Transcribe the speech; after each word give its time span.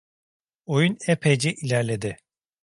Oyun 0.65 0.97
epeyce 1.07 1.53
ilerledi… 1.61 2.17